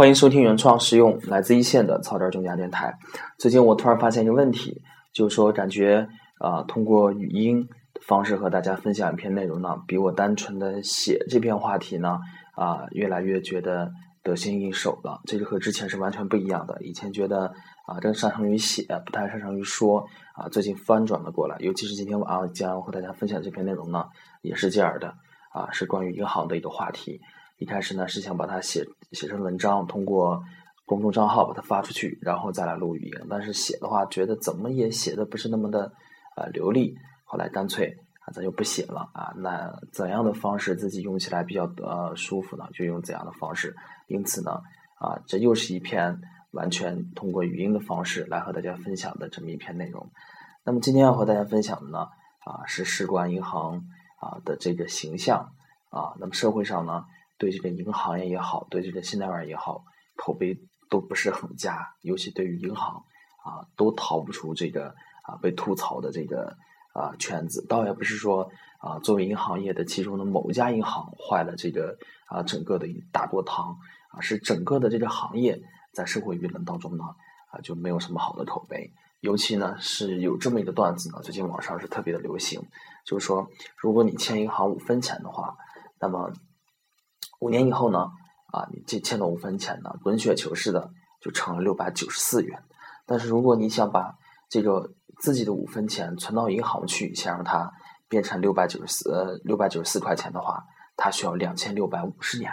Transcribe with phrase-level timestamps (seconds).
[0.00, 2.98] 欢迎收听原创实用来自一线的草根中家电台。
[3.36, 4.80] 最近我突然发现一个问题，
[5.12, 12.18] 就是说感觉啊，通过语音的方式和大家分享一篇内容呢，比我单纯的写这篇话题呢
[12.54, 13.92] 啊，越来越觉得
[14.22, 15.20] 得心应手了。
[15.26, 16.80] 这个和之前是完全不一样的。
[16.80, 17.52] 以前觉得
[17.86, 20.02] 啊，更擅长于写，不太擅长于说
[20.34, 20.48] 啊。
[20.48, 24.06] 最近翻转了过来，尤其是今天晚上将和大家分享这篇内容呢，
[24.40, 25.08] 也是这样的
[25.52, 27.20] 啊，是关于银行的一个话题。
[27.60, 30.42] 一开始呢是想把它写写成文章，通过
[30.86, 33.26] 公众账号把它发出去，然后再来录语音。
[33.28, 35.92] 但是写的话，觉得怎么也写的不是那么的
[36.36, 36.96] 呃流利。
[37.24, 39.34] 后来干脆啊，咱就不写了啊。
[39.36, 42.66] 那怎样的方式自己用起来比较呃舒服呢？
[42.72, 43.76] 就用怎样的方式。
[44.06, 44.62] 因此呢
[44.98, 46.18] 啊，这又是一篇
[46.52, 50.10] 完全通过语音的方式来和大家分享的这么一篇内容。
[50.64, 52.08] 那么今天要和大家分享的呢
[52.46, 53.84] 啊，是事关银行
[54.18, 55.52] 啊的这个形象
[55.90, 56.14] 啊。
[56.18, 57.04] 那么社会上呢？
[57.40, 59.82] 对这个银行业也好，对这个信贷员也好，
[60.14, 61.94] 口碑都不是很佳。
[62.02, 63.02] 尤其对于银行
[63.42, 66.54] 啊，都逃不出这个啊被吐槽的这个
[66.92, 67.66] 啊圈子。
[67.66, 73.78] 倒也不是说啊，作为银行业的其中的某一家银行坏了这个啊整个的一大锅汤
[74.10, 77.04] 啊，是整个的这个行业在社会舆论当中呢
[77.50, 78.92] 啊就没有什么好的口碑。
[79.20, 82.60] 尤其呢是有这么一个段子呢，最近网上是特别的流行，
[83.04, 85.56] 就是说如果你欠银行五分钱的话，
[85.98, 86.32] 那么
[87.40, 88.10] 五年以后呢，
[88.52, 92.62] 啊，你这欠的五分钱呢，滚雪球似的就成了六百九十四元。
[93.06, 94.14] 但是如果你想把
[94.48, 97.72] 这个自己的五分钱存到银行去，想让它
[98.08, 100.64] 变成六百九十四呃六百九十四块钱的话，
[100.96, 102.52] 它需要两千六百五十年。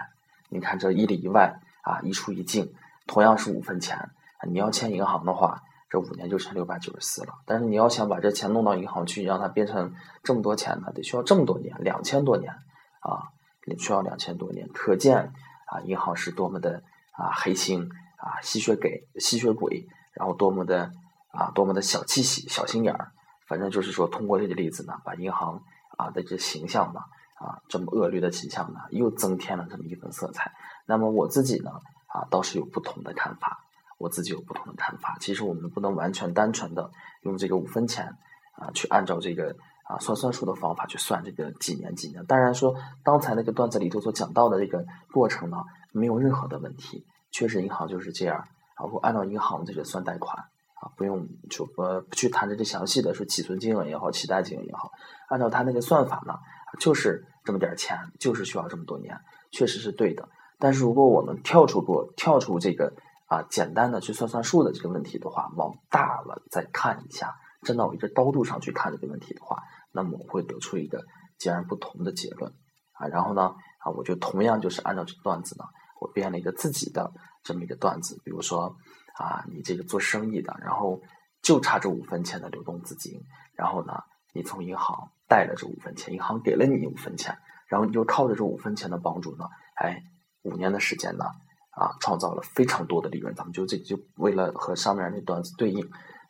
[0.49, 2.73] 你看这一里一外啊，一出一进，
[3.05, 4.09] 同样是五分钱，
[4.49, 7.33] 你要欠银行的话，这五年就成六百九十四了。
[7.45, 12.53] 但是你要想把这钱弄到银行去，让它变成这么多钱呢，得需要这么多年，两千多年
[13.01, 13.35] 啊。
[13.67, 15.33] 也需要两千多年，可见
[15.65, 20.91] 啊，银行是多么的啊黑心啊吸血鬼吸血鬼，然后多么的
[21.31, 23.11] 啊多么的小气息小心眼儿。
[23.45, 25.61] 反正就是说，通过这个例子呢，把银行
[25.97, 27.01] 啊的这形象呢
[27.35, 30.53] 啊这么恶劣的形象呢，又增添了这么一份色彩。
[30.85, 31.71] 那么我自己呢
[32.07, 33.59] 啊倒是有不同的看法，
[33.97, 35.17] 我自己有不同的看法。
[35.19, 36.89] 其实我们不能完全单纯的
[37.21, 38.17] 用这个五分钱
[38.55, 39.53] 啊去按照这个。
[39.87, 42.25] 啊，算算数的方法去算这个几年几年。
[42.25, 45.57] 当然说，刚才那个段子里头所讲到的这个过程呢，
[45.93, 47.05] 没有任何的问题。
[47.31, 48.43] 确实，银行就是这样。
[48.77, 54.91] 然后按照银行这个算贷款啊，不用就呃不去谈这个详细的说起存金额也好，起贷金额也好，
[55.29, 56.33] 按照他那个算法呢，
[56.79, 59.17] 就是这么点钱，就是需要这么多年，
[59.51, 60.27] 确实是对的。
[60.59, 62.93] 但是如果我们跳出过跳出这个
[63.27, 69.63] 啊简单的去算算数的这个问题的话，往大了再看一下，站到一个高度上去看这个问题的话。
[69.91, 71.03] 那么我会得出一个
[71.37, 72.51] 截然不同的结论
[72.93, 75.65] 啊，然后呢啊，我就同样就是按照这个段子呢，
[76.01, 77.11] 我编了一个自己的
[77.43, 78.75] 这么一个段子，比如说
[79.15, 81.01] 啊，你这个做生意的，然后
[81.41, 83.21] 就差这五分钱的流动资金，
[83.53, 83.93] 然后呢，
[84.33, 87.37] 你从银行贷了这五分钱，银行给了你五分钱，
[87.67, 90.01] 然后你就靠着这五分钱的帮助呢，哎，
[90.43, 91.25] 五年的时间呢
[91.71, 95.87] 啊，创造了非常多的利润，咱们就这就为了和上面那段子对应。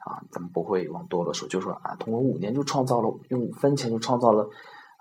[0.07, 4.50] 啊，咱们不会往多了说，就说啊，通过五年就创造了用五分钱就创造了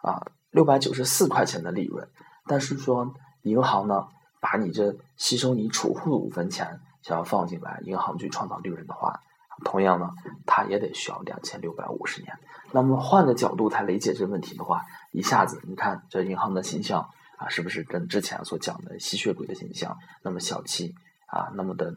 [0.02, 2.08] 啊六百九十四块钱的利润。
[2.48, 4.08] 但是说银行呢，
[4.40, 9.20] 把你这吸收你储户的五分钱想要放进来，银行去创造利润的话，
[9.64, 10.10] 同样呢，
[10.44, 12.36] 它也得需要两千六百五十年。
[12.72, 20.94] 那么换个角度来理解这个问题的话，一下子你看这银行的形象啊，是不是跟之前所讲的吸血鬼的形象那么小气
[21.28, 21.94] 啊，那么的？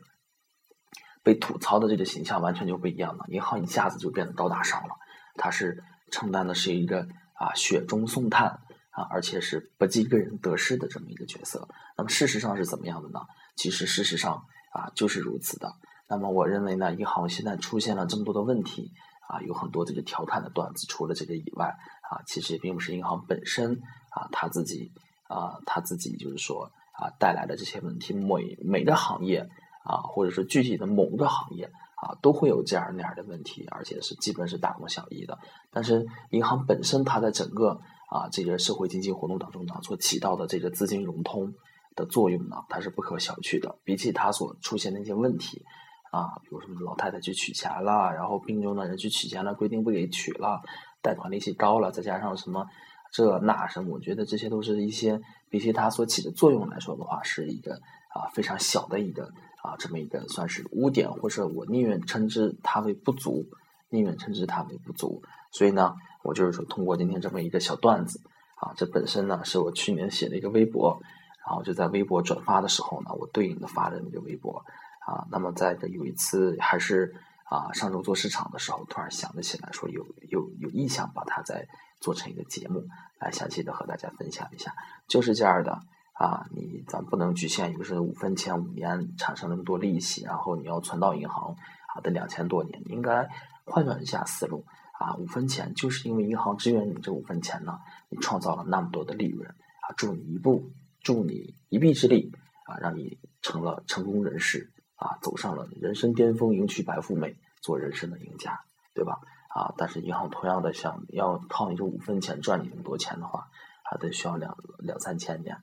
[1.23, 4.95] 被吐槽的这个形象完全就不一样了，银行一下子就变得高大上了。
[5.35, 11.67] 他是承担的是一个啊雪中送炭啊，而且是不计个人得失的这么一个角色。
[11.97, 13.19] 那么事实上是怎么样的呢？
[13.55, 14.43] 其实事实上
[14.73, 15.73] 啊就是如此的。
[16.07, 18.91] 那么我认为呢，银行现在出现了这么多的问题
[19.27, 20.87] 啊，有很多这个调侃的段子。
[20.87, 21.67] 除了这个以外
[22.09, 23.73] 啊，其实也并不是银行本身
[24.09, 24.91] 啊他自己
[25.27, 28.13] 啊他自己就是说啊带来的这些问题。
[28.13, 29.47] 每每个行业。
[29.83, 31.65] 啊，或者说具体的某个行业
[31.95, 35.37] 啊，都会有这样那样的问题，而且是基本是大同小异的。
[35.71, 37.79] 但是银行本身它在整个
[38.09, 41.53] 啊这个社会经济活动当中呢，所起到的这个资金融通
[41.95, 43.77] 的作用呢，它是不可小觑的。
[43.83, 45.63] 比起它所出现的一些问题
[46.11, 50.61] 啊，比如什么老太太去取钱了，然后病重的人去取钱了，规定不给取了，
[51.01, 52.65] 贷款利息高了，再加上什么
[53.11, 57.75] 这那什么，我觉得这些都是一些比起它所起的作用来说的话，是一个
[58.13, 59.31] 啊非常小的一个。
[59.61, 63.45] 啊，这么一个算是污点，或者我宁愿称之它为不足，
[63.89, 65.21] 宁愿称之它为不足。
[65.51, 68.21] 所以呢，我就是说，通过今天这么一个小段子，
[68.55, 71.01] 啊，这本身呢是我去年写的一个微博，
[71.45, 74.63] 然后就在微博转发的时候呢，我对应的发的那个微博
[75.05, 77.13] 啊，那么在这有一次还是
[77.49, 81.67] 啊上周做市场的时候，突然想得起来说有有有意向把它再
[81.99, 82.87] 做成一个节目
[83.19, 84.73] 来详细的和大家分享一下，
[85.07, 85.81] 就是这样的
[86.13, 91.55] 啊，你咱不能局限于是五分钱五年产生那么多利息，然后你要存到银行
[91.95, 93.27] 啊得两千多年，你应该
[93.65, 94.63] 换转一下思路。
[94.99, 97.79] 啊，五分钱就是因为银行支援你这五分钱呢，
[98.09, 102.33] 你创造了那么多的利润啊，助你一步，助你一臂之力
[102.65, 104.69] 啊，让你成了成功人士
[104.99, 108.59] 啊，走上了人生巅峰，迎娶白富美，做人生的赢家，
[108.93, 109.17] 对吧？
[109.55, 113.47] 啊，但是银行同样的想要靠你这五分钱赚你那么多钱的话，
[113.81, 115.57] 还得需要两两三千年，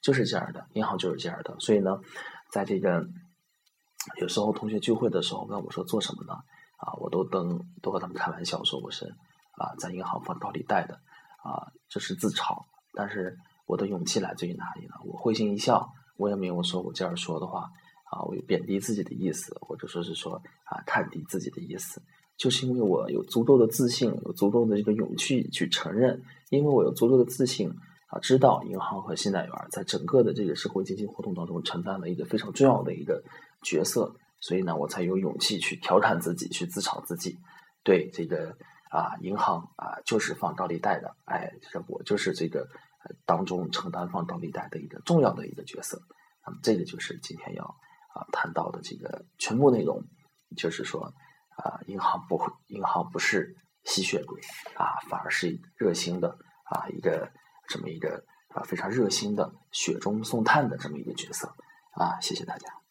[0.00, 1.56] 就是这样的，银行就是这样的。
[1.58, 1.98] 所以呢，
[2.50, 3.08] 在这个
[4.20, 6.34] 有时候同学聚会的时候问我说做什么呢？
[6.76, 9.06] 啊，我都登都和他们开玩笑说我是
[9.56, 10.94] 啊，在银行放高利贷的
[11.42, 12.64] 啊，这是自嘲。
[12.92, 14.94] 但是我的勇气来自于哪里呢？
[15.04, 17.70] 我会心一笑，我也没有说我这样说的话
[18.12, 22.02] 啊，我有贬低自己的意思，或者说是说啊看低自己的意思，
[22.36, 27.70] 就是因为我有足够的自信，有足够的这个勇气去承认，因为我有足够的自信
[28.08, 33.24] 啊，知道银行和信贷员在整个的这个社会经济活动当中承担了一个非常重要的一个
[33.62, 34.14] 角色。
[34.40, 37.38] 所以呢，我才有勇气去调侃自己，去自嘲自己。
[37.84, 38.56] 对这个
[38.90, 42.66] 啊，银行啊，就是放高利贷的，哎，这我就是这个
[43.24, 46.02] 当中承担放高利贷的一个重要的一个角色。
[46.44, 47.76] 那么，这个就是今天要
[48.14, 50.02] 啊谈到的这个全部内容，
[50.56, 51.12] 就是说
[51.56, 54.40] 啊，银行不会，银行不是吸血鬼
[54.76, 57.30] 啊，反而是热心的啊一个
[57.68, 61.54] 这么一个啊非常热心的雪中送炭的这么一个角色
[61.92, 62.20] 啊。
[62.20, 62.81] 谢谢大家。